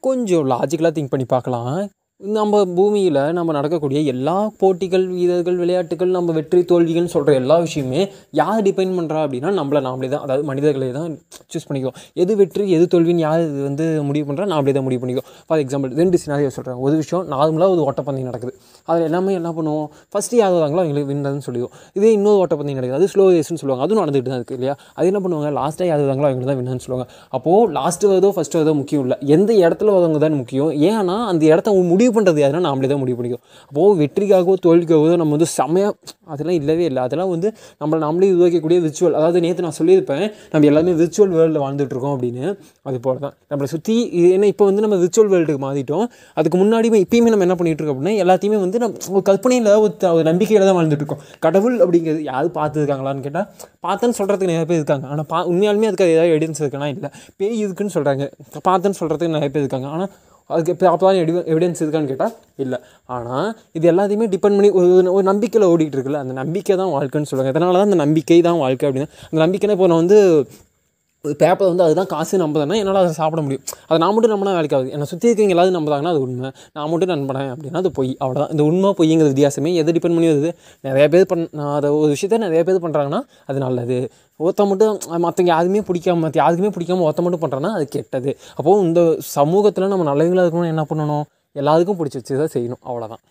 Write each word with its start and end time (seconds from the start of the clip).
கொஞ்சம் 0.00 0.46
லாஜிக்கலாக 0.50 0.92
திங்க் 0.96 1.12
பண்ணி 1.12 1.26
பார்க்கலாம். 1.26 1.90
நம்ம 2.20 2.60
பூமியில் 2.76 3.18
நம்ம 3.36 3.50
நடக்கக்கூடிய 3.56 3.98
எல்லா 4.12 4.34
போட்டிகள் 4.60 5.04
வீரர்கள் 5.16 5.58
விளையாட்டுகள் 5.60 6.08
நம்ம 6.14 6.32
வெற்றி 6.38 6.60
தோல்விகள்னு 6.70 7.12
சொல்கிற 7.12 7.34
எல்லா 7.40 7.56
விஷயமே 7.66 8.00
யார் 8.38 8.62
டிபெண்ட் 8.66 8.94
பண்ணுறா 8.98 9.20
அப்படின்னா 9.24 9.50
நம்மளை 9.58 9.80
நாமளே 9.84 10.08
தான். 10.14 10.22
அதாவது 10.26 10.44
மனிதர்களை 10.48 10.88
தான் 10.96 11.12
சூஸ் 11.52 11.66
பண்ணிக்குவோம். 11.68 11.98
எது 12.22 12.32
வெற்றி 12.40 12.64
எது 12.76 12.86
தோல்வின்னு 12.94 13.22
யார் 13.26 13.42
இது 13.44 13.60
வந்து 13.68 13.84
முடிவு 14.08 14.26
பண்ணுறா 14.30 14.46
நாமளே 14.54 14.74
தான் 14.78 14.86
முடிவு 14.86 15.02
பண்ணிக்குவோம். 15.02 15.28
ஃபார் 15.46 15.62
எக்ஸாம்பிள் 15.64 15.92
ரெண்டு 16.00 16.20
சினாரியோ 16.22 16.50
சொல்கிறேன் 16.56 16.80
ஒரு 16.86 16.96
விஷயம் 17.02 17.28
நார்மலாக 17.34 17.76
ஒரு 17.76 17.84
ஓட்டப்பந்தயம் 17.86 18.28
நடக்குது. 18.30 18.52
அதில் 18.88 19.06
எல்லாமே 19.10 19.36
என்ன 19.40 19.52
பண்ணுவோம்? 19.58 19.86
ஃபஸ்ட்டு 20.14 20.40
யார் 20.42 20.56
வராங்களோ 20.58 20.82
அவங்களுக்கு 20.84 21.12
வின்னர்னு 21.12 21.46
சொல்லிடுவோம் 21.48 21.76
இதே 22.00 22.12
இன்னொரு 22.18 22.40
ஓட்டப்பந்தயம் 22.42 22.80
நடக்குது. 22.80 23.00
அது 23.00 23.12
ஸ்லோ 23.14 23.28
ரேஸ்னு 23.36 23.60
சொல்லுவாங்க. 23.62 23.86
அதுவும் 23.88 24.02
நடந்துகிட்டு 24.04 24.32
தான் 24.34 24.42
இருக்குது 24.42 24.60
இல்லையா? 24.60 24.76
அது 24.98 25.12
என்ன 25.12 25.22
பண்ணுவாங்க? 25.26 25.54
லாஸ்ட்டாக 25.60 25.90
யார் 25.92 26.04
வராங்களோ 26.08 26.28
அவங்களுக்கு 26.30 26.52
தான் 26.52 26.60
வின்னர்னு 26.62 26.86
சொல்லுவாங்க. 26.88 27.08
அப்போது 27.38 27.72
லாஸ்ட்டு 27.78 28.12
வரதோ 28.12 28.32
ஃபஸ்ட்டு 28.38 28.60
வரதோ 28.60 28.76
முக்கியம் 28.82 29.06
இல்லை. 29.06 29.18
எந்த 29.38 29.50
இடத்துல 29.64 29.96
வரவங்க 29.98 30.20
தான் 30.26 30.38
முக்கியம். 30.42 30.74
ஏன்னா 30.90 31.18
அந்த 31.32 31.44
இடத்த 31.54 31.78
முடிவு 31.94 32.06
முடிவு 32.08 32.16
பண்ணுறது 32.16 32.40
யாருன்னா 32.42 32.62
நாமளே 32.68 32.88
தான் 32.92 33.00
முடிவு 33.02 33.16
பண்ணிக்கும் 33.18 33.42
அப்போது 33.68 33.96
வெற்றிக்காகவோ 34.00 34.54
தோல்விக்காகவோ 34.66 35.16
நம்ம 35.22 35.32
வந்து 35.36 35.48
செமையாக 35.56 35.92
அதெல்லாம் 36.32 36.58
இல்லவே 36.60 36.84
இல்லை. 36.90 37.02
அதெல்லாம் 37.06 37.30
வந்து 37.34 37.48
நம்மளை 37.80 38.00
நம்மளே 38.04 38.28
உருவாக்கக்கூடிய 38.34 38.78
விர்ச்சுவல் 38.84 39.14
அதாவது 39.18 39.38
நேற்று 39.44 39.64
நான் 39.66 39.76
சொல்லியிருப்பேன் 39.80 40.24
நம்ம 40.52 40.66
எல்லாமே 40.70 40.92
விர்ச்சுவல் 41.00 41.32
வேர்ல்டில் 41.36 41.62
வாழ்ந்துட்டுருக்கோம் 41.64 42.14
அப்படின்னு. 42.16 42.44
அது 42.88 42.98
போல 43.06 43.16
தான் 43.24 43.34
நம்மளை 43.52 43.68
சுற்றி 43.74 43.96
இது 44.18 44.26
ஏன்னா 44.36 44.48
இப்போ 44.52 44.66
வந்து 44.70 44.84
நம்ம 44.86 44.98
விர்ச்சுவல் 45.02 45.30
வேர்ல்டுக்கு 45.34 45.62
மாறிட்டோம். 45.66 46.06
அதுக்கு 46.40 46.58
முன்னாடியுமே 46.62 47.00
இப்பயுமே 47.06 47.32
நம்ம 47.34 47.46
என்ன 47.48 47.56
பண்ணிகிட்டு 47.60 47.82
இருக்கோம் 47.82 47.98
அப்படின்னா 47.98 48.22
எல்லாத்தையுமே 48.24 48.60
வந்து 48.64 48.80
நம்ம 48.84 49.14
ஒரு 49.16 49.24
கற்பனையில் 49.30 49.70
ஒரு 50.16 50.24
நம்பிக்கையில் 50.30 50.68
தான் 50.70 50.78
வாழ்ந்துட்டு 50.80 51.04
இருக்கோம். 51.04 51.22
கடவுள் 51.46 51.78
அப்படிங்கிறது 51.86 52.22
யாரும் 52.30 52.56
பார்த்துருக்காங்களான்னு 52.60 53.24
கேட்டால் 53.28 53.48
பார்த்தேன்னு 53.86 54.18
சொல்கிறதுக்கு 54.20 54.52
நிறைய 54.52 54.66
பேர் 54.70 54.80
இருக்காங்க. 54.82 55.06
ஆனால் 55.14 55.28
பா 55.32 55.40
உண்மையாலுமே 55.52 55.88
அதுக்கு 55.90 56.08
ஏதாவது 56.16 56.32
எவிடன்ஸ் 56.36 56.62
இருக்குன்னா 56.64 56.90
இல்லை. 56.94 57.10
பேய் 57.40 57.58
இருக்குன்னு 57.64 57.94
சொல்கிறாங்க 57.98 58.24
பார்த்தேன்னு 58.68 59.00
சொல்கிறதுக்கு 59.02 59.36
நிறைய 59.38 59.50
பேர் 59.54 59.64
இருக்காங்க. 59.64 59.88
ஆனால் 59.96 60.10
அதுக்கு 60.50 60.72
ப்ராப்பரான 60.82 61.20
எடி 61.22 61.32
எவிடன்ஸ் 61.52 61.82
இருக்கான்னு 61.84 62.10
கேட்டால் 62.12 62.34
இல்லை. 62.64 62.78
ஆனால் 63.16 63.48
இது 63.78 63.86
எல்லாத்தையுமே 63.92 64.28
டிபெண்ட் 64.34 64.56
பண்ணி 64.58 64.70
ஒரு 64.80 64.88
ஒரு 65.16 65.24
நம்பிக்கையில் 65.30 65.70
ஓடிட்டு 65.72 65.96
இருக்குல்ல. 65.98 66.22
அந்த 66.24 66.34
நம்பிக்கை 66.42 66.76
தான் 66.82 66.92
வாழ்க்கைன்னு 66.96 67.30
சொல்லுவாங்க. 67.30 67.52
அதனால 67.54 67.78
தான் 67.80 67.90
அந்த 67.90 68.00
நம்பிக்கை 68.04 68.40
தான் 68.48 68.62
வாழ்க்கை 68.64 68.86
அப்படின்னு 68.88 69.10
அந்த 69.30 69.40
நம்பிக்கைனா 69.44 69.76
இப்போ 69.78 69.88
நான் 69.92 70.02
வந்து 70.04 70.20
பேப்பர் 71.24 71.68
வந்து 71.70 71.84
அதுதான் 71.84 72.08
காசு 72.12 72.34
நம்புறேன்னா 72.42 72.76
என்னால் 72.80 72.98
அதை 73.02 73.12
சாப்பிட 73.18 73.40
முடியும். 73.44 73.62
அதை 73.88 73.96
நான் 74.02 74.12
மட்டும் 74.14 74.32
நம்பினா 74.34 74.52
வேலைக்கு 74.58 74.76
ஆகுது. 74.76 74.90
என்னை 74.96 75.06
சுற்றி 75.10 75.26
இருக்கவங்க 75.28 75.54
எல்லாரும் 75.54 75.76
நம்புறாங்கன்னா 75.78 76.12
அது 76.14 76.20
உண்மை. 76.26 76.50
நான் 76.76 76.90
மட்டும் 76.90 77.12
நம்பினேன் 77.14 77.50
அப்படின்னா 77.54 77.80
அது 77.82 77.90
பொய். 77.98 78.12
அவ்வளோதான் 78.24 78.52
இந்த 78.54 78.62
உண்மை 78.70 78.90
பொய்ங்கிற 78.98 79.28
வித்தியாசமே 79.32 79.72
எதை 79.80 79.92
டிபெண்ட் 79.96 80.16
பண்ணி 80.18 80.28
வருது? 80.32 80.50
நிறைய 80.88 81.06
பேர் 81.14 81.26
பண் 81.32 81.44
அதை 81.76 81.90
ஒரு 82.00 82.10
விஷயத்த 82.14 82.38
நிறைய 82.46 82.62
பேர் 82.68 82.82
பண்ணுறாங்கன்னா 82.84 83.20
அது 83.50 83.58
நல்லது. 83.66 83.98
ஒருத்த 84.44 84.66
மட்டும் 84.70 84.94
மற்றவங்க 85.24 85.52
யாருமே 85.54 85.82
பிடிக்காம 85.88 86.22
மற்ற 86.24 86.40
யாருக்குமே 86.42 86.70
பிடிக்காம 86.76 87.04
ஒருத்த 87.08 87.24
மட்டும் 87.26 87.42
பண்ணுறாங்கன்னா 87.44 87.74
அது 87.78 87.86
கெட்டது. 87.96 88.32
அப்போது 88.58 88.84
இந்த 88.88 89.02
சமூகத்தில் 89.38 89.90
நம்ம 89.94 90.06
நல்லவங்களாக 90.10 90.46
இருக்கணும்னு 90.46 90.74
என்ன 90.74 90.84
பண்ணணும்? 90.92 91.26
எல்லாருக்கும் 91.60 91.98
பிடிச்சி 92.00 92.18
வச்சு 92.20 92.40
தான் 92.42 92.54
செய்யணும். 92.56 92.82
அவ்வளோதான் 92.88 93.22